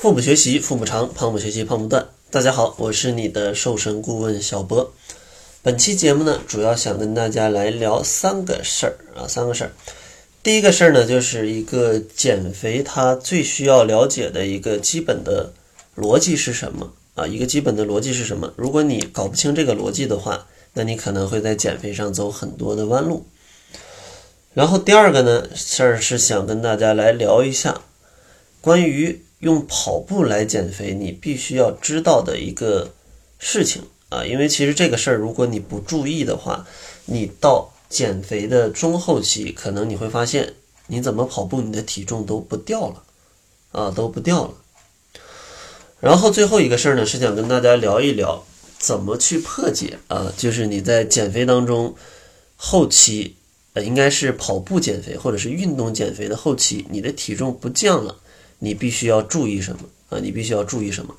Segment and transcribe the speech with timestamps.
[0.00, 2.06] 腹部学习，腹部长；胖不学习，胖不断。
[2.30, 4.92] 大家好，我是你的瘦身顾问小博。
[5.60, 9.72] 本期节目呢，主要想跟大家来聊三个事儿啊，三个事儿。
[10.40, 15.52] 第一个事儿呢，就是一个减肥它最需要了解的一个基本的
[15.96, 17.26] 逻辑是什么啊？
[17.26, 18.52] 一个基本的逻辑是什么？
[18.54, 23.26] 如果你搞不清这个逻辑的话，那你可能会在减肥上走很多的弯路。
[24.54, 27.80] 然后第二个呢事儿是想跟大家来聊一下
[28.60, 29.24] 关于。
[29.40, 32.92] 用跑步来减肥，你必须要知道的一个
[33.38, 36.66] 事情啊，因为其实这个事儿，如果你不注意的话，
[37.04, 40.54] 你到减肥的中后期，可能你会发现，
[40.88, 43.02] 你怎么跑步，你的体重都不掉了
[43.72, 44.54] 啊，都不掉了。
[46.00, 48.44] 然后最后一个事儿呢，是想跟大家聊一聊
[48.78, 51.94] 怎么去破解啊，就是你在减肥当中
[52.56, 53.36] 后期，
[53.74, 58.16] 呃，应该是跑步减肥或者是运动减肥的后期，你的体重不降了。
[58.58, 60.18] 你必须要注意什么啊？
[60.18, 61.14] 你必须要注意什么？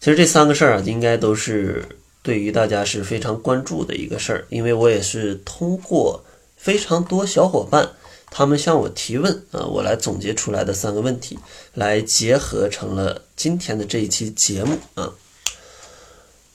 [0.00, 1.84] 其实这三个事儿啊，应该都是
[2.22, 4.46] 对于大家是非常关注的一个事儿。
[4.48, 6.24] 因为我也是通过
[6.56, 7.90] 非常多小伙伴
[8.30, 11.38] 他们向我提问啊，我来总结出来的三个问题，
[11.74, 15.12] 来结合成了今天的这一期节目啊。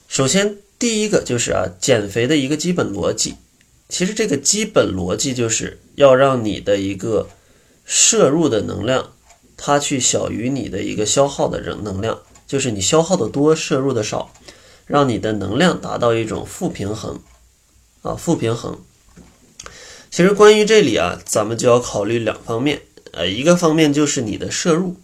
[0.08, 3.34] 首先，第一个就是啊，减肥的一个基本逻辑。
[3.88, 7.28] 其实这个基本逻辑就是要让你的一个
[7.84, 9.12] 摄入的能量。
[9.58, 14.32] 它去小于你的一个消耗的能能量，就是你消耗的多，摄入的少，
[14.86, 17.20] 让你的能量达到一种负平衡，
[18.02, 18.78] 啊，负平衡。
[20.10, 22.80] 其实关于这里啊，咱们就要考虑两方面，
[23.12, 24.96] 呃，一个方面就是你的摄入，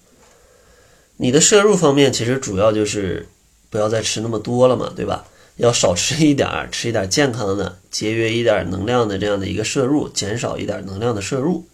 [1.16, 3.28] 你的摄入方面其实主要就是
[3.68, 5.26] 不要再吃那么多了嘛，对吧？
[5.56, 11.64] 要少吃一点儿，吃一点健康的，节约一点能量的这样的一个摄入，减少一点能量的摄入。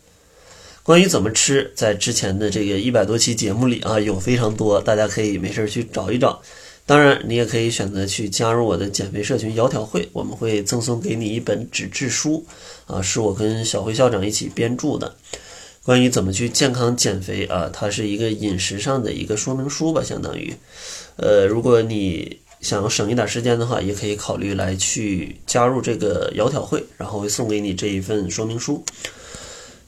[0.83, 6.41] 关于怎么吃，在之前的这个一百多期节目里啊，有非常多，大家可以没事去找一找。
[6.87, 12.44] 当然，你也可以选择去加入我的减肥社群“窈窕会”，我们会赠送给你一本纸质书，
[12.87, 15.15] 啊，是我跟小辉校长一起编著的，
[15.84, 20.53] 关于怎么去健康减肥啊，它是一个饮食上的一个说明书吧，相当于。
[21.16, 28.83] 呃，如果你想省一点时间的话，也可以考虑来去加入这个“窈窕会”，然后会送给你这一份说明书。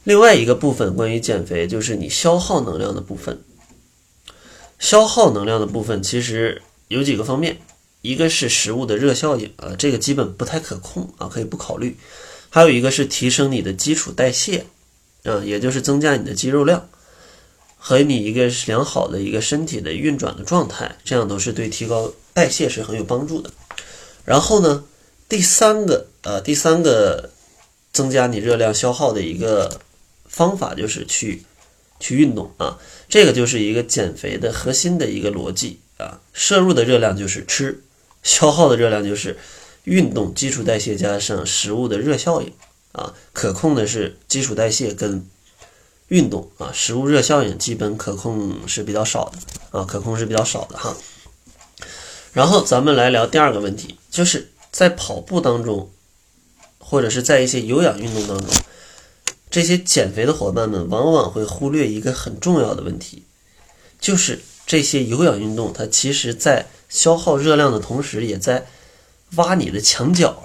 [0.04, 3.40] 另外一个部分关于减肥，就是你消耗能量的部分。
[4.80, 7.60] 消耗能量的部分其实有几个方面，
[8.00, 11.96] 一个是食物的热效应，啊，这个基本不太可控啊，可以不考虑。
[12.50, 14.66] 还有一个是提升你的基础代谢，
[15.22, 16.88] 啊，也就是增加你的肌肉量
[17.78, 23.52] 和你一个良好的一个身体的运转的状态，这样都是对提高代谢是很有帮助的。
[24.24, 24.82] 然后呢，
[25.28, 27.30] 第三个，呃，第三个
[27.92, 29.80] 增加你热量消耗的一个。
[30.32, 31.44] 方法就是去
[32.00, 32.78] 去运动啊，
[33.08, 36.20] 这个就是一个减肥的核心的一个逻辑啊。
[36.32, 37.84] 摄入的热量就是吃，
[38.22, 39.38] 消耗的热量就是
[39.84, 42.50] 运动，基础代谢加上食物的热效应
[42.92, 43.14] 啊。
[43.34, 45.28] 可控的是基础代谢跟
[46.08, 50.96] 运动啊，食物热效应基本可控是比较少的啊，可控是比较少的哈。
[52.32, 55.90] 然后咱们来聊第二个问题，就是在跑步当中，
[56.78, 58.48] 或者是在一些有氧运动当中。
[59.52, 63.22] 这些减肥的伙伴们往往会忽略一个很重要的问题，
[64.00, 68.66] 就是这些有氧运动，它其实在消耗热量的同时，也在
[69.34, 70.42] 挖你的墙角。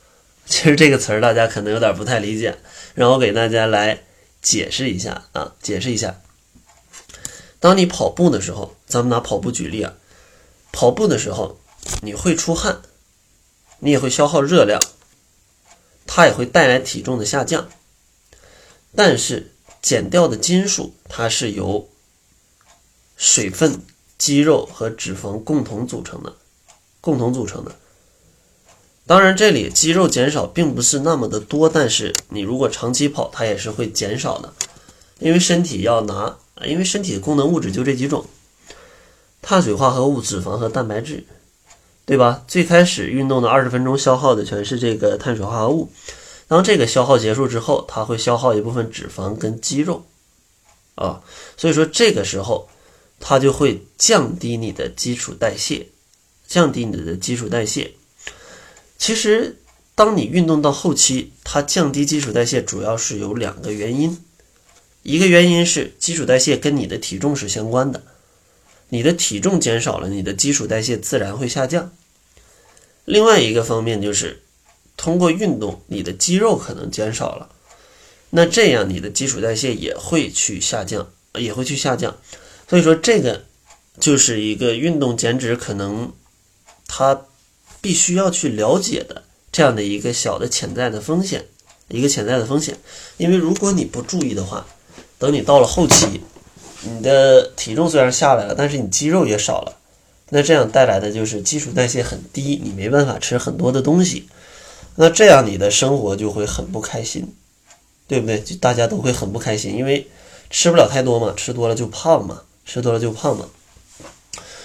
[0.44, 2.58] 其实这个词儿大家可能有点不太理解，
[2.94, 4.02] 让我给大家来
[4.42, 6.20] 解释一下啊，解释一下。
[7.60, 9.94] 当你跑步的时候，咱们拿跑步举例啊，
[10.70, 11.58] 跑步的时候
[12.02, 12.82] 你会出汗，
[13.78, 14.78] 你也会消耗热量，
[16.06, 17.66] 它也会带来体重的下降。
[18.94, 21.88] 但是减掉的金属，它是由
[23.16, 23.80] 水分、
[24.18, 26.34] 肌肉和脂肪共同组成的，
[27.00, 27.74] 共同组成的。
[29.06, 34.52] 当然，这里肌肉减少并不是那么的多，但是你如果长期跑，它也是会减少的，
[35.18, 38.24] 因为身体要拿，因为身体的功能物质就这几种：
[39.42, 41.24] 碳水化合物、脂肪和蛋白质，
[42.04, 42.44] 对吧？
[42.46, 45.90] 最开始运动的二十分钟消耗的全是这个碳水化合物。
[46.50, 50.04] 当这个消耗结束之后，它会消耗一部分脂肪跟肌肉，
[50.96, 51.22] 啊，
[51.56, 52.68] 所以说这个时候
[53.20, 55.86] 它就会降低你的基础代谢，
[56.48, 57.92] 降低你的基础代谢。
[58.98, 59.60] 其实，
[59.94, 64.18] 当你运动到后期，它降低基础代谢主要是有两个原因，
[65.04, 68.02] 一个原因是基础代谢跟你的体重是相关的，
[68.88, 71.92] 你的体重减少了，你的基础代谢自然会下降。
[73.04, 74.42] 另外一个方面就是。
[75.00, 77.48] 通过运动，你的肌肉可能减少了，
[78.28, 82.14] 那这样你的基础代谢也会去下降，也会去下降。
[82.68, 83.44] 所以说，这个
[83.98, 86.12] 就是一个运动减脂可能
[86.86, 87.22] 他
[87.80, 91.46] 必须要去了解的这样的一个小的潜在的风险，
[91.88, 92.78] 一个潜在的风险。
[93.16, 94.66] 因为如果你不注意的话，
[95.18, 96.20] 等你到了后期，
[96.82, 99.78] 你的体重虽然下来了，但是你肌肉也少了，
[100.28, 104.28] 那这样带来的就是基础代谢很低，你没办法吃很多的东西，
[104.96, 107.34] 那这样你的生活就会很不开心，
[108.06, 108.40] 对不对？
[108.40, 110.08] 就大家都会很不开心，因为
[110.50, 113.48] 吃不了太多嘛，吃多了就胖嘛，吃多了就胖嘛。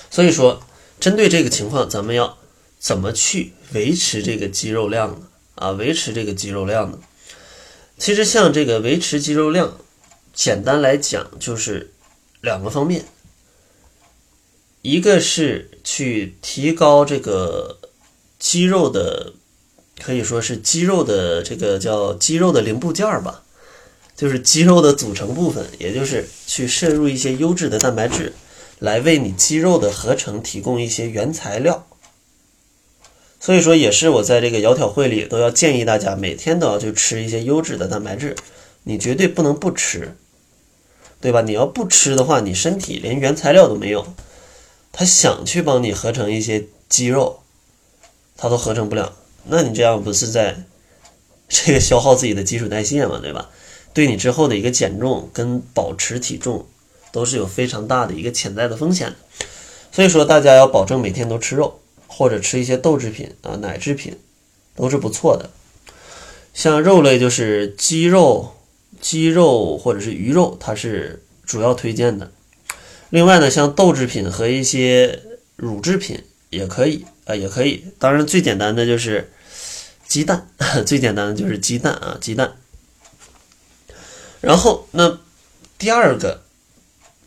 [0.09, 0.61] 所以说，
[0.99, 2.37] 针对这个情况，咱们要
[2.79, 5.27] 怎么去维持这个肌肉量呢？
[5.55, 6.99] 啊，维持这个肌肉量呢？
[7.97, 9.77] 其实像这个维持肌肉量。
[10.37, 11.93] 简单来讲，就是
[12.41, 13.05] 两个方面，
[14.81, 17.79] 一个是去提高这个
[18.37, 19.31] 肌肉的，
[20.03, 23.43] 可以说是肌肉的这个叫肌肉的零部件儿吧，
[24.15, 28.33] 就是肌肉的组成部分，也就是去摄入一些优质的蛋白质，
[28.79, 31.87] 来为你肌肉的合成提供一些原材料。
[33.39, 38.35] 所以说，也是我在这个窈窕会里都要建议大家，每天都要去吃一些优质的蛋白质，
[38.83, 40.15] 你绝对不能不吃。
[41.21, 41.41] 对吧？
[41.41, 44.05] 你要不吃的话，你身体连原材料都没有，
[44.91, 47.39] 他想去帮你合成一些肌肉，
[48.37, 49.13] 他都合成不了。
[49.47, 50.63] 那你这样不是在
[51.47, 53.19] 这个消耗自己的基础代谢嘛？
[53.21, 53.49] 对吧？
[53.93, 56.65] 对你之后的一个减重跟保持体重
[57.11, 59.15] 都是有非常大的一个潜在的风险的。
[59.91, 64.17] 所以说，大家要保证每天都吃肉，或者吃一些豆制品啊、奶制品，
[64.75, 65.49] 都是不错的。
[66.53, 68.51] 像肉类就是鸡肉。
[69.01, 72.31] 鸡肉或者是鱼肉，它是主要推荐的。
[73.11, 75.19] 另外呢，像豆制品和一些
[75.57, 77.83] 乳制品也可以啊，也可以。
[77.99, 79.31] 当然，最简单的就是
[80.07, 80.49] 鸡蛋，
[80.85, 82.55] 最简单的就是鸡蛋啊，鸡蛋。
[84.41, 85.19] 然后，那
[85.77, 86.43] 第二个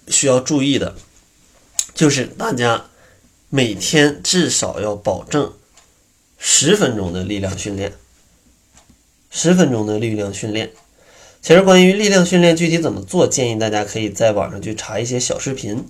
[0.08, 0.94] 需要注意的，
[1.94, 2.86] 就是大家
[3.48, 5.52] 每天至少要保证
[6.38, 7.92] 十分钟的力量训练，
[9.30, 10.72] 十分钟的力量训练。
[11.40, 15.88] 其实关于力量训练具体怎么做，建议大家可以在网上去查一些小视频，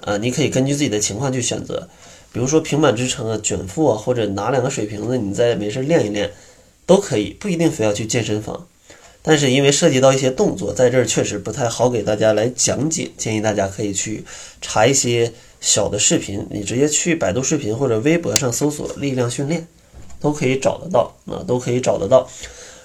[0.00, 1.88] 啊，你可以根据自己的情况去选择，
[2.32, 6.32] 比如说平板支撑啊、卷腹啊，或者拿两个水瓶子，你再没事练一练，
[6.84, 8.66] 都可以，不一定非要去健身房。
[9.22, 14.22] 但是因为涉及到一些动作，在这儿确实不太好给大家来讲解，建议大家可以去
[14.60, 15.32] 查一些
[15.62, 19.66] 小的视频，你直接去百度视频或者微博上搜索力量训练，
[20.20, 22.28] 都可以找得到，啊，都可以找得到。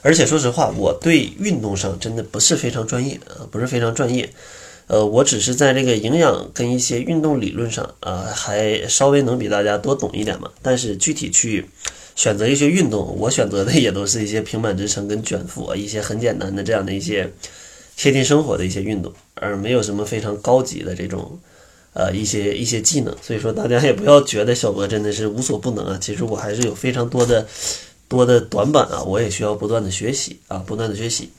[0.01, 4.29] 而且说实话，我对运动上真的不是非常专业啊，不是非常专业。
[4.89, 10.49] 呃，我只是在这个营养跟一些运动理论上啊，还稍微能比大家多懂一点嘛。
[10.63, 11.69] 但是具体去
[12.15, 17.31] 选择一些运动，我选择的也都是一些平板支撑跟卷腹啊，一些很简单的这样的一些
[17.95, 21.39] 贴近生活的一些运动，而没有什么非常高级的这种
[21.93, 23.15] 呃一些一些技能。
[23.21, 27.47] 所以说大家也不要觉得小博真的是无所不能啊，其实我还是有非常多的。
[28.09, 31.29] 多的短板啊，我也需要不断的学习啊，不断的学习。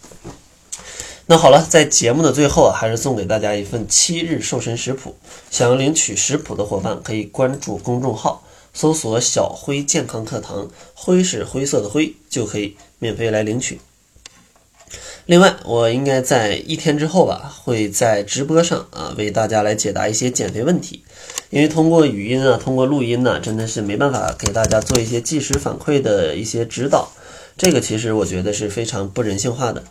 [1.30, 5.14] 那好了，在节目的最后啊，还是送给大家一份七日瘦身食谱。
[5.48, 8.42] 想要领取食谱的伙伴，可以关注公众号，
[8.74, 13.80] 搜索“小辉健康课堂”，灰是灰色的灰，就可以免费来领取。
[15.26, 21.04] 另外，我应该在一天之后吧，会在直播上啊，为大家来解答一些减肥问题。
[21.50, 27.12] 因为通过语音啊，通过录音呢，真的是没办法给大家做一些即时反馈的一些指导，
[27.56, 29.84] 这个其实我觉得是非常不人性化的。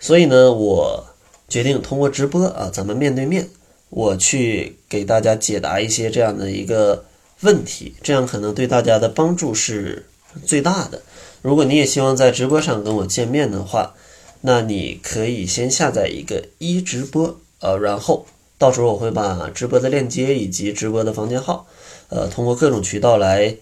[0.00, 1.06] 所以呢，我
[1.48, 3.48] 决定通过直播啊，咱们面对面，
[3.90, 7.04] 我去给大家解答一些这样的一个
[7.40, 10.06] 问题，这样可能对大家的帮助是
[10.44, 11.02] 最大的。
[11.42, 13.94] 如果你也希望在直播上跟我见面的话，
[14.42, 18.26] 那你可以先下载一个一直播，呃，然后
[18.56, 21.66] 到时候我会把直播的链接以及直播的房间号，
[22.08, 23.56] 呃，通过各种渠道来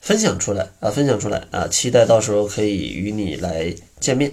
[0.00, 4.32] 分享出来啊，分享出来啊，期待到时候可以与你来见面。